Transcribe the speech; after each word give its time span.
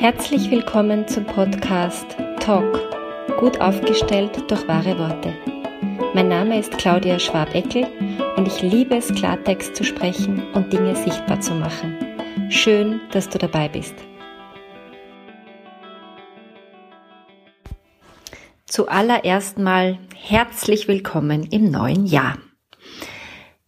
Herzlich 0.00 0.48
willkommen 0.52 1.08
zum 1.08 1.24
Podcast 1.24 2.06
Talk, 2.38 2.78
gut 3.40 3.60
aufgestellt 3.60 4.48
durch 4.48 4.68
wahre 4.68 4.96
Worte. 4.96 5.34
Mein 6.14 6.28
Name 6.28 6.60
ist 6.60 6.70
Claudia 6.78 7.18
Schwabeckel 7.18 7.84
und 8.36 8.46
ich 8.46 8.62
liebe 8.62 8.94
es, 8.94 9.12
Klartext 9.12 9.74
zu 9.74 9.82
sprechen 9.82 10.40
und 10.54 10.72
Dinge 10.72 10.94
sichtbar 10.94 11.40
zu 11.40 11.52
machen. 11.52 11.96
Schön, 12.48 13.00
dass 13.10 13.28
du 13.28 13.38
dabei 13.38 13.68
bist. 13.68 13.96
Zuallererst 18.66 19.58
mal 19.58 19.98
herzlich 20.14 20.86
willkommen 20.86 21.42
im 21.50 21.72
neuen 21.72 22.06
Jahr. 22.06 22.38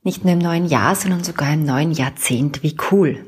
Nicht 0.05 0.25
nur 0.25 0.35
im 0.35 0.39
neuen 0.39 0.67
Jahr, 0.67 0.95
sondern 0.95 1.25
sogar 1.25 1.53
im 1.53 1.65
neuen 1.65 1.91
Jahrzehnt. 1.91 2.63
Wie 2.63 2.77
cool. 2.93 3.19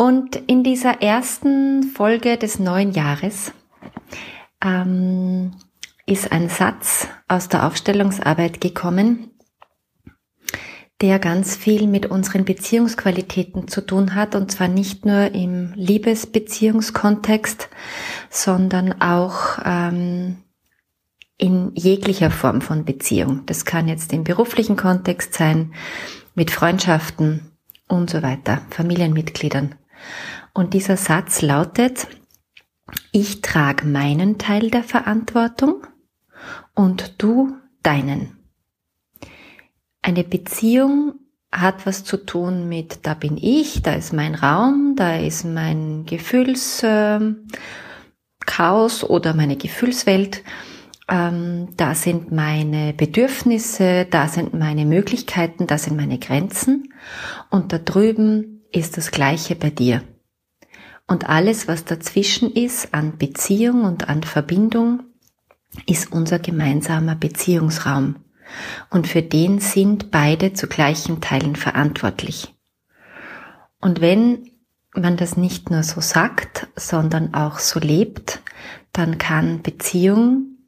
Und 0.00 0.34
in 0.46 0.64
dieser 0.64 1.02
ersten 1.02 1.82
Folge 1.82 2.38
des 2.38 2.58
neuen 2.58 2.92
Jahres 2.92 3.52
ähm, 4.64 5.50
ist 6.06 6.32
ein 6.32 6.48
Satz 6.48 7.06
aus 7.28 7.50
der 7.50 7.66
Aufstellungsarbeit 7.66 8.62
gekommen, 8.62 9.32
der 11.02 11.18
ganz 11.18 11.54
viel 11.54 11.86
mit 11.86 12.06
unseren 12.06 12.46
Beziehungsqualitäten 12.46 13.68
zu 13.68 13.82
tun 13.82 14.14
hat, 14.14 14.34
und 14.34 14.50
zwar 14.50 14.68
nicht 14.68 15.04
nur 15.04 15.34
im 15.34 15.74
Liebesbeziehungskontext, 15.74 17.68
sondern 18.30 19.02
auch 19.02 19.58
ähm, 19.66 20.38
in 21.36 21.72
jeglicher 21.74 22.30
Form 22.30 22.62
von 22.62 22.86
Beziehung. 22.86 23.42
Das 23.44 23.66
kann 23.66 23.86
jetzt 23.86 24.14
im 24.14 24.24
beruflichen 24.24 24.78
Kontext 24.78 25.34
sein, 25.34 25.74
mit 26.34 26.50
Freundschaften 26.50 27.52
und 27.86 28.08
so 28.08 28.22
weiter, 28.22 28.62
Familienmitgliedern. 28.70 29.74
Und 30.52 30.74
dieser 30.74 30.96
Satz 30.96 31.42
lautet, 31.42 32.06
ich 33.12 33.40
trage 33.42 33.86
meinen 33.86 34.38
Teil 34.38 34.70
der 34.70 34.82
Verantwortung 34.82 35.86
und 36.74 37.14
du 37.22 37.56
deinen. 37.82 38.36
Eine 40.02 40.24
Beziehung 40.24 41.14
hat 41.52 41.86
was 41.86 42.04
zu 42.04 42.16
tun 42.16 42.68
mit, 42.68 43.00
da 43.06 43.14
bin 43.14 43.36
ich, 43.36 43.82
da 43.82 43.94
ist 43.94 44.12
mein 44.12 44.34
Raum, 44.34 44.94
da 44.96 45.16
ist 45.16 45.44
mein 45.44 46.04
Gefühlschaos 46.06 47.42
äh, 49.02 49.06
oder 49.06 49.34
meine 49.34 49.56
Gefühlswelt, 49.56 50.42
ähm, 51.08 51.68
da 51.76 51.94
sind 51.94 52.30
meine 52.30 52.92
Bedürfnisse, 52.92 54.06
da 54.08 54.28
sind 54.28 54.54
meine 54.54 54.86
Möglichkeiten, 54.86 55.66
da 55.66 55.76
sind 55.76 55.96
meine 55.96 56.18
Grenzen 56.18 56.94
und 57.50 57.72
da 57.72 57.78
drüben 57.78 58.59
ist 58.72 58.96
das 58.96 59.10
Gleiche 59.10 59.54
bei 59.54 59.70
dir. 59.70 60.02
Und 61.06 61.28
alles, 61.28 61.66
was 61.66 61.84
dazwischen 61.84 62.52
ist 62.52 62.94
an 62.94 63.18
Beziehung 63.18 63.84
und 63.84 64.08
an 64.08 64.22
Verbindung, 64.22 65.02
ist 65.86 66.12
unser 66.12 66.38
gemeinsamer 66.38 67.16
Beziehungsraum. 67.16 68.16
Und 68.90 69.08
für 69.08 69.22
den 69.22 69.60
sind 69.60 70.10
beide 70.10 70.52
zu 70.52 70.66
gleichen 70.66 71.20
Teilen 71.20 71.56
verantwortlich. 71.56 72.54
Und 73.80 74.00
wenn 74.00 74.50
man 74.94 75.16
das 75.16 75.36
nicht 75.36 75.70
nur 75.70 75.82
so 75.82 76.00
sagt, 76.00 76.68
sondern 76.76 77.34
auch 77.34 77.58
so 77.58 77.80
lebt, 77.80 78.40
dann 78.92 79.18
kann 79.18 79.62
Beziehung 79.62 80.58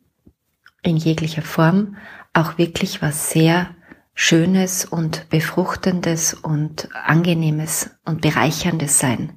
in 0.82 0.96
jeglicher 0.96 1.42
Form 1.42 1.96
auch 2.32 2.58
wirklich 2.58 3.02
was 3.02 3.30
sehr 3.30 3.74
Schönes 4.14 4.84
und 4.84 5.28
Befruchtendes 5.30 6.34
und 6.34 6.88
Angenehmes 6.94 7.90
und 8.04 8.20
Bereicherndes 8.20 8.98
sein. 8.98 9.32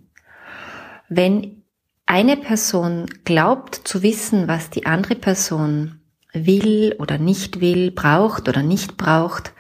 Wenn 1.08 1.64
eine 2.06 2.38
Person 2.38 3.06
glaubt 3.24 3.76
zu 3.76 4.04
wissen, 4.04 4.48
was 4.48 4.70
die 4.70 4.86
andere 4.86 5.16
Person 5.16 6.02
will 6.34 6.96
oder 7.00 7.18
nicht 7.18 7.62
will, 7.62 7.92
braucht 7.92 8.50
oder 8.50 8.62
nicht 8.62 8.98
braucht, 8.98 9.54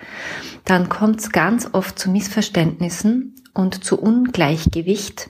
dann 0.65 0.89
kommt 0.89 1.21
es 1.21 1.31
ganz 1.31 1.69
oft 1.71 1.97
zu 1.97 2.09
Missverständnissen 2.11 3.35
und 3.53 3.83
zu 3.83 3.99
Ungleichgewicht 3.99 5.29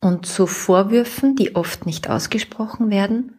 und 0.00 0.26
zu 0.26 0.46
Vorwürfen, 0.46 1.36
die 1.36 1.54
oft 1.54 1.86
nicht 1.86 2.10
ausgesprochen 2.10 2.90
werden, 2.90 3.38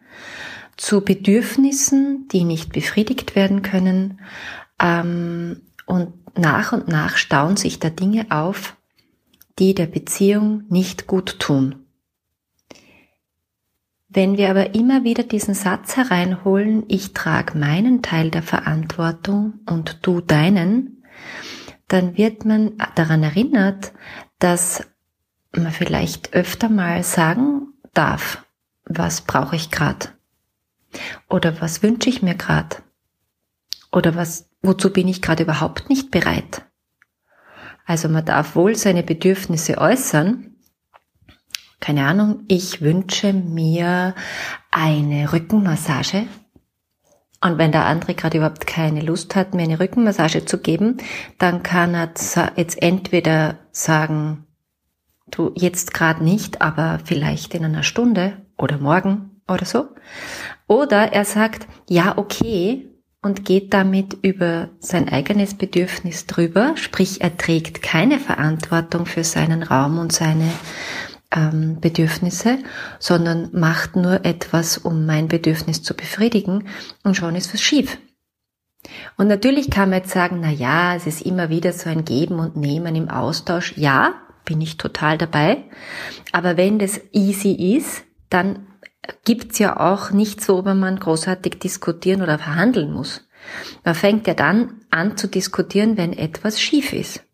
zu 0.76 1.02
Bedürfnissen, 1.02 2.26
die 2.28 2.44
nicht 2.44 2.72
befriedigt 2.72 3.36
werden 3.36 3.62
können, 3.62 4.20
ähm, 4.80 5.62
und 5.86 6.12
nach 6.36 6.72
und 6.72 6.88
nach 6.88 7.16
stauen 7.16 7.56
sich 7.56 7.78
da 7.78 7.90
Dinge 7.90 8.26
auf, 8.30 8.76
die 9.58 9.74
der 9.74 9.86
Beziehung 9.86 10.64
nicht 10.68 11.06
gut 11.06 11.38
tun. 11.38 11.76
Wenn 14.08 14.36
wir 14.36 14.50
aber 14.50 14.74
immer 14.74 15.02
wieder 15.02 15.24
diesen 15.24 15.54
Satz 15.54 15.96
hereinholen, 15.96 16.84
ich 16.88 17.14
trage 17.14 17.58
meinen 17.58 18.00
Teil 18.00 18.30
der 18.30 18.42
Verantwortung 18.42 19.54
und 19.66 19.98
du 20.02 20.20
deinen, 20.20 21.02
dann 21.88 22.16
wird 22.16 22.44
man 22.44 22.72
daran 22.94 23.24
erinnert, 23.24 23.92
dass 24.38 24.86
man 25.52 25.72
vielleicht 25.72 26.32
öfter 26.32 26.68
mal 26.68 27.02
sagen 27.02 27.68
darf, 27.92 28.44
was 28.84 29.22
brauche 29.22 29.56
ich 29.56 29.70
gerade? 29.70 30.08
Oder 31.28 31.60
was 31.60 31.82
wünsche 31.82 32.08
ich 32.08 32.22
mir 32.22 32.34
gerade? 32.34 32.76
Oder 33.94 34.14
was 34.16 34.50
Wozu 34.64 34.90
bin 34.90 35.08
ich 35.08 35.20
gerade 35.20 35.42
überhaupt 35.42 35.90
nicht 35.90 36.10
bereit? 36.10 36.62
Also 37.84 38.08
man 38.08 38.24
darf 38.24 38.56
wohl 38.56 38.76
seine 38.76 39.02
Bedürfnisse 39.02 39.76
äußern. 39.76 40.56
Keine 41.80 42.06
Ahnung, 42.06 42.44
ich 42.48 42.80
wünsche 42.80 43.34
mir 43.34 44.14
eine 44.70 45.34
Rückenmassage. 45.34 46.26
Und 47.42 47.58
wenn 47.58 47.72
der 47.72 47.84
andere 47.84 48.14
gerade 48.14 48.38
überhaupt 48.38 48.66
keine 48.66 49.02
Lust 49.02 49.36
hat, 49.36 49.52
mir 49.52 49.64
eine 49.64 49.78
Rückenmassage 49.78 50.46
zu 50.46 50.56
geben, 50.56 50.96
dann 51.38 51.62
kann 51.62 51.94
er 51.94 52.14
jetzt 52.56 52.80
entweder 52.80 53.58
sagen, 53.70 54.46
du 55.30 55.52
jetzt 55.54 55.92
gerade 55.92 56.24
nicht, 56.24 56.62
aber 56.62 57.00
vielleicht 57.04 57.54
in 57.54 57.66
einer 57.66 57.82
Stunde 57.82 58.46
oder 58.56 58.78
morgen 58.78 59.42
oder 59.46 59.66
so. 59.66 59.88
Oder 60.66 61.12
er 61.12 61.26
sagt, 61.26 61.68
ja, 61.86 62.16
okay, 62.16 62.93
und 63.24 63.44
geht 63.44 63.72
damit 63.72 64.18
über 64.22 64.68
sein 64.80 65.08
eigenes 65.08 65.54
Bedürfnis 65.54 66.26
drüber, 66.26 66.74
sprich 66.76 67.22
er 67.22 67.36
trägt 67.36 67.82
keine 67.82 68.20
Verantwortung 68.20 69.06
für 69.06 69.24
seinen 69.24 69.62
Raum 69.62 69.98
und 69.98 70.12
seine 70.12 70.50
ähm, 71.34 71.80
Bedürfnisse, 71.80 72.58
sondern 72.98 73.48
macht 73.52 73.96
nur 73.96 74.24
etwas, 74.24 74.76
um 74.76 75.06
mein 75.06 75.28
Bedürfnis 75.28 75.82
zu 75.82 75.94
befriedigen 75.94 76.68
und 77.02 77.16
schon 77.16 77.34
ist 77.34 77.52
was 77.54 77.62
schief. 77.62 77.98
Und 79.16 79.28
natürlich 79.28 79.70
kann 79.70 79.88
man 79.88 80.00
jetzt 80.00 80.12
sagen, 80.12 80.40
na 80.42 80.50
ja, 80.50 80.94
es 80.94 81.06
ist 81.06 81.22
immer 81.22 81.48
wieder 81.48 81.72
so 81.72 81.88
ein 81.88 82.04
Geben 82.04 82.38
und 82.38 82.56
Nehmen 82.56 82.94
im 82.94 83.08
Austausch. 83.08 83.72
Ja, 83.76 84.14
bin 84.44 84.60
ich 84.60 84.76
total 84.76 85.16
dabei. 85.16 85.64
Aber 86.32 86.58
wenn 86.58 86.78
das 86.78 87.00
easy 87.12 87.76
ist, 87.76 88.04
dann 88.28 88.66
gibt's 89.24 89.58
ja 89.58 89.78
auch 89.78 90.10
nichts, 90.10 90.48
worüber 90.48 90.74
man 90.74 90.98
großartig 90.98 91.58
diskutieren 91.58 92.22
oder 92.22 92.38
verhandeln 92.38 92.92
muss. 92.92 93.26
Man 93.84 93.94
fängt 93.94 94.26
ja 94.26 94.34
dann 94.34 94.80
an 94.90 95.16
zu 95.16 95.28
diskutieren, 95.28 95.96
wenn 95.96 96.12
etwas 96.12 96.60
schief 96.60 96.92
ist. 96.92 97.24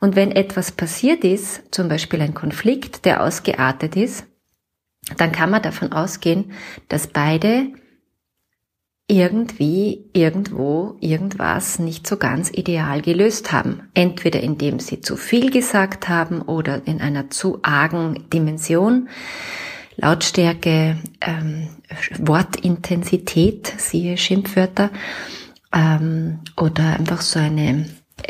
Und 0.00 0.16
wenn 0.16 0.30
etwas 0.30 0.72
passiert 0.72 1.24
ist, 1.24 1.74
zum 1.74 1.88
Beispiel 1.88 2.20
ein 2.20 2.34
Konflikt, 2.34 3.04
der 3.04 3.22
ausgeartet 3.22 3.96
ist, 3.96 4.26
dann 5.16 5.32
kann 5.32 5.50
man 5.50 5.62
davon 5.62 5.92
ausgehen, 5.92 6.52
dass 6.88 7.06
beide 7.06 7.68
irgendwie, 9.06 10.08
irgendwo, 10.14 10.96
irgendwas 11.00 11.78
nicht 11.78 12.06
so 12.06 12.16
ganz 12.16 12.50
ideal 12.50 13.02
gelöst 13.02 13.52
haben. 13.52 13.88
Entweder 13.92 14.40
indem 14.40 14.78
sie 14.80 15.00
zu 15.00 15.16
viel 15.16 15.50
gesagt 15.50 16.08
haben 16.08 16.40
oder 16.40 16.86
in 16.86 17.00
einer 17.02 17.28
zu 17.28 17.58
argen 17.62 18.30
Dimension. 18.30 19.08
Lautstärke, 19.96 20.96
ähm, 21.20 21.68
Wortintensität, 22.18 23.72
siehe 23.78 24.16
Schimpfwörter, 24.16 24.90
ähm, 25.72 26.40
oder 26.56 26.98
einfach 26.98 27.20
so 27.20 27.38
eine 27.38 27.86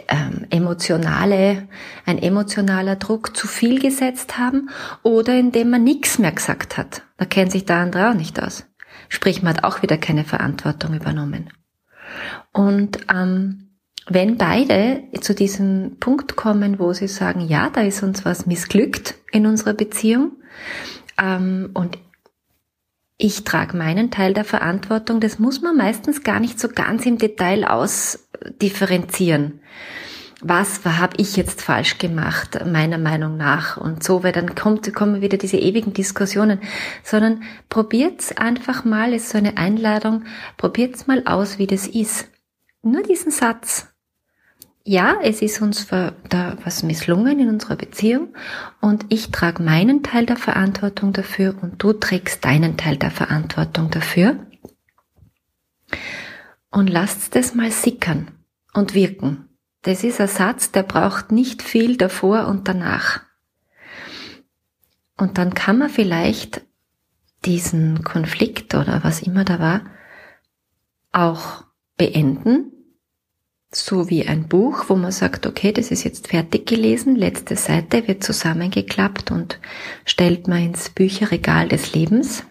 ähm, 0.08 0.46
emotionale, 0.50 1.68
ein 2.06 2.18
emotionaler 2.18 2.96
Druck 2.96 3.36
zu 3.36 3.46
viel 3.46 3.80
gesetzt 3.80 4.38
haben 4.38 4.70
oder 5.02 5.38
indem 5.38 5.70
man 5.70 5.84
nichts 5.84 6.18
mehr 6.18 6.32
gesagt 6.32 6.76
hat. 6.76 7.02
Da 7.16 7.24
kennt 7.24 7.52
sich 7.52 7.64
der 7.64 7.76
andere 7.76 8.10
auch 8.10 8.14
nicht 8.14 8.42
aus. 8.42 8.66
Sprich, 9.08 9.42
man 9.42 9.56
hat 9.56 9.64
auch 9.64 9.82
wieder 9.82 9.98
keine 9.98 10.24
Verantwortung 10.24 10.94
übernommen. 10.94 11.50
Und 12.52 12.98
ähm, 13.12 13.64
wenn 14.06 14.36
beide 14.36 15.04
zu 15.20 15.34
diesem 15.34 15.98
Punkt 15.98 16.36
kommen, 16.36 16.78
wo 16.78 16.92
sie 16.92 17.08
sagen, 17.08 17.40
ja, 17.40 17.70
da 17.70 17.82
ist 17.82 18.02
uns 18.02 18.24
was 18.24 18.46
missglückt 18.46 19.14
in 19.32 19.46
unserer 19.46 19.74
Beziehung, 19.74 20.32
ähm, 21.18 21.70
und 21.74 21.98
ich 23.16 23.44
trage 23.44 23.76
meinen 23.76 24.10
Teil 24.10 24.34
der 24.34 24.44
Verantwortung. 24.44 25.20
Das 25.20 25.38
muss 25.38 25.62
man 25.62 25.76
meistens 25.76 26.22
gar 26.22 26.40
nicht 26.40 26.58
so 26.58 26.68
ganz 26.68 27.06
im 27.06 27.18
Detail 27.18 27.64
ausdifferenzieren. 27.64 29.60
was 30.46 30.84
habe 30.84 31.16
ich 31.16 31.36
jetzt 31.36 31.62
falsch 31.62 31.96
gemacht, 31.96 32.66
meiner 32.66 32.98
Meinung 32.98 33.38
nach 33.38 33.78
und 33.78 34.04
so, 34.04 34.22
weil 34.22 34.32
dann 34.32 34.54
kommt, 34.54 34.92
kommen 34.92 35.22
wieder 35.22 35.38
diese 35.38 35.56
ewigen 35.56 35.94
Diskussionen, 35.94 36.60
sondern 37.02 37.44
probiert's 37.70 38.36
einfach 38.36 38.84
mal, 38.84 39.14
ist 39.14 39.30
so 39.30 39.38
eine 39.38 39.56
Einladung, 39.56 40.24
probiert's 40.58 41.06
mal 41.06 41.22
aus, 41.24 41.58
wie 41.58 41.66
das 41.66 41.86
ist. 41.86 42.28
Nur 42.82 43.02
diesen 43.02 43.30
Satz. 43.30 43.93
Ja, 44.86 45.16
es 45.22 45.40
ist 45.40 45.62
uns 45.62 45.86
da 45.86 46.58
was 46.62 46.82
misslungen 46.82 47.40
in 47.40 47.48
unserer 47.48 47.76
Beziehung 47.76 48.34
und 48.82 49.06
ich 49.08 49.30
trage 49.30 49.62
meinen 49.62 50.02
Teil 50.02 50.26
der 50.26 50.36
Verantwortung 50.36 51.14
dafür 51.14 51.56
und 51.62 51.82
du 51.82 51.94
trägst 51.94 52.44
deinen 52.44 52.76
Teil 52.76 52.98
der 52.98 53.10
Verantwortung 53.10 53.90
dafür. 53.90 54.46
Und 56.70 56.90
lasst 56.90 57.34
das 57.34 57.54
mal 57.54 57.70
sickern 57.70 58.32
und 58.74 58.92
wirken. 58.92 59.48
Das 59.82 60.04
ist 60.04 60.20
ein 60.20 60.28
Satz, 60.28 60.70
der 60.70 60.82
braucht 60.82 61.32
nicht 61.32 61.62
viel 61.62 61.96
davor 61.96 62.46
und 62.46 62.68
danach. 62.68 63.22
Und 65.16 65.38
dann 65.38 65.54
kann 65.54 65.78
man 65.78 65.88
vielleicht 65.88 66.60
diesen 67.46 68.04
Konflikt 68.04 68.74
oder 68.74 69.02
was 69.02 69.22
immer 69.22 69.44
da 69.44 69.58
war, 69.60 69.80
auch 71.10 71.64
beenden, 71.96 72.73
so 73.76 74.08
wie 74.10 74.26
ein 74.26 74.48
Buch, 74.48 74.84
wo 74.88 74.96
man 74.96 75.12
sagt, 75.12 75.46
okay, 75.46 75.72
das 75.72 75.90
ist 75.90 76.04
jetzt 76.04 76.28
fertig 76.28 76.66
gelesen, 76.66 77.16
letzte 77.16 77.56
Seite 77.56 78.06
wird 78.06 78.22
zusammengeklappt 78.22 79.30
und 79.30 79.58
stellt 80.04 80.48
man 80.48 80.62
ins 80.62 80.90
Bücherregal 80.90 81.68
des 81.68 81.92
Lebens 81.94 82.44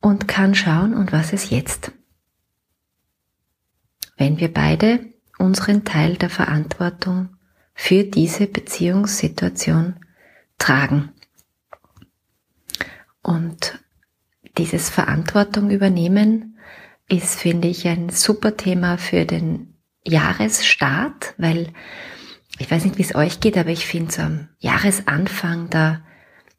und 0.00 0.28
kann 0.28 0.54
schauen, 0.54 0.94
und 0.94 1.12
was 1.12 1.32
ist 1.32 1.50
jetzt? 1.50 1.92
Wenn 4.16 4.38
wir 4.38 4.52
beide 4.52 5.00
unseren 5.38 5.84
Teil 5.84 6.16
der 6.16 6.30
Verantwortung 6.30 7.30
für 7.74 8.04
diese 8.04 8.46
Beziehungssituation 8.46 9.96
tragen. 10.58 11.10
Und 13.22 13.80
dieses 14.56 14.90
Verantwortung 14.90 15.70
übernehmen 15.70 16.53
ist, 17.08 17.38
finde 17.38 17.68
ich, 17.68 17.86
ein 17.86 18.08
super 18.10 18.56
Thema 18.56 18.98
für 18.98 19.24
den 19.24 19.74
Jahresstart, 20.06 21.34
weil 21.38 21.72
ich 22.58 22.70
weiß 22.70 22.84
nicht, 22.84 22.98
wie 22.98 23.02
es 23.02 23.14
euch 23.14 23.40
geht, 23.40 23.58
aber 23.58 23.70
ich 23.70 23.86
finde 23.86 24.12
so 24.12 24.22
am 24.22 24.48
Jahresanfang, 24.58 25.70
da, 25.70 26.02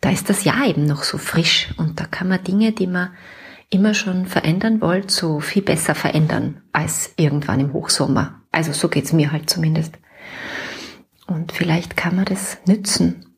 da 0.02 0.10
ist 0.10 0.30
das 0.30 0.44
Jahr 0.44 0.68
eben 0.68 0.86
noch 0.86 1.04
so 1.04 1.18
frisch 1.18 1.70
und 1.78 2.00
da 2.00 2.06
kann 2.06 2.28
man 2.28 2.44
Dinge, 2.44 2.72
die 2.72 2.88
man 2.88 3.12
immer 3.70 3.94
schon 3.94 4.26
verändern 4.28 4.82
wollt, 4.82 5.10
so 5.10 5.40
viel 5.40 5.62
besser 5.62 5.96
verändern 5.96 6.62
als 6.72 7.14
irgendwann 7.18 7.60
im 7.60 7.74
Hochsommer. 7.74 8.42
Also 8.52 8.74
so 8.74 8.90
geht's 8.90 9.14
mir 9.14 9.32
halt 9.32 9.50
zumindest. 9.50 9.98
Und 11.28 11.52
vielleicht 11.52 11.98
kann 11.98 12.16
man 12.16 12.26
das 12.26 12.58
nützen 12.68 13.38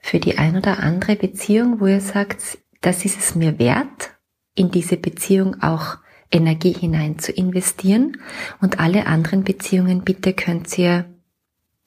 für 0.00 0.20
die 0.20 0.38
ein 0.38 0.56
oder 0.56 0.78
andere 0.78 1.16
Beziehung, 1.16 1.80
wo 1.80 1.86
ihr 1.86 2.00
sagt, 2.00 2.58
das 2.80 3.04
ist 3.04 3.18
es 3.18 3.34
mir 3.34 3.58
wert, 3.58 4.10
in 4.54 4.70
diese 4.70 4.96
Beziehung 4.96 5.62
auch 5.62 5.98
Energie 6.30 6.74
hinein 6.74 7.18
zu 7.18 7.32
investieren. 7.32 8.18
Und 8.60 8.80
alle 8.80 9.06
anderen 9.06 9.44
Beziehungen 9.44 10.02
bitte 10.02 10.32
könnt 10.32 10.76
ihr 10.78 11.06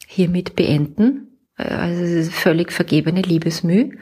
hiermit 0.07 0.55
beenden 0.55 1.31
also 1.69 2.01
es 2.01 2.27
ist 2.27 2.33
völlig 2.33 2.71
vergebene 2.71 3.21
Liebesmüh, 3.21 3.97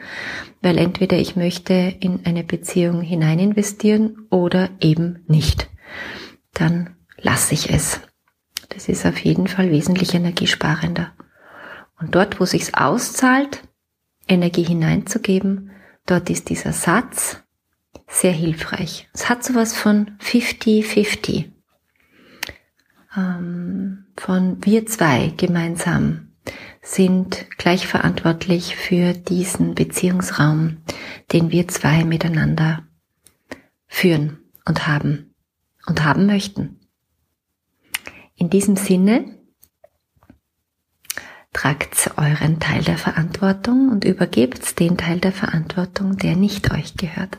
weil 0.62 0.78
entweder 0.78 1.18
ich 1.18 1.36
möchte 1.36 1.74
in 2.00 2.24
eine 2.24 2.44
Beziehung 2.44 3.02
hinein 3.02 3.38
investieren 3.38 4.26
oder 4.30 4.70
eben 4.80 5.24
nicht. 5.26 5.68
Dann 6.54 6.96
lasse 7.18 7.54
ich 7.54 7.70
es. 7.70 8.00
Das 8.68 8.88
ist 8.88 9.04
auf 9.04 9.18
jeden 9.18 9.46
Fall 9.46 9.70
wesentlich 9.70 10.14
energiesparender. 10.14 11.12
Und 11.98 12.14
dort, 12.14 12.40
wo 12.40 12.44
sich's 12.44 12.72
auszahlt, 12.72 13.62
Energie 14.28 14.62
hineinzugeben, 14.62 15.70
dort 16.06 16.30
ist 16.30 16.48
dieser 16.48 16.72
Satz 16.72 17.42
sehr 18.06 18.32
hilfreich. 18.32 19.08
Es 19.12 19.28
hat 19.28 19.44
sowas 19.44 19.74
von 19.74 20.12
50-50. 20.20 21.50
Ähm, 23.16 24.06
von 24.16 24.64
wir 24.64 24.86
zwei 24.86 25.32
gemeinsam 25.36 26.32
sind 26.82 27.46
gleich 27.58 27.86
verantwortlich 27.86 28.76
für 28.76 29.12
diesen 29.12 29.74
Beziehungsraum, 29.74 30.78
den 31.32 31.50
wir 31.50 31.68
zwei 31.68 32.04
miteinander 32.04 32.86
führen 33.86 34.38
und 34.64 34.86
haben 34.86 35.34
und 35.86 36.04
haben 36.04 36.26
möchten. 36.26 36.80
In 38.36 38.50
diesem 38.50 38.76
Sinne 38.76 39.38
tragt 41.52 42.12
euren 42.16 42.60
Teil 42.60 42.82
der 42.82 42.96
Verantwortung 42.96 43.90
und 43.90 44.04
übergebt 44.04 44.78
den 44.78 44.96
Teil 44.96 45.20
der 45.20 45.32
Verantwortung, 45.32 46.16
der 46.16 46.36
nicht 46.36 46.72
euch 46.72 46.94
gehört. 46.96 47.38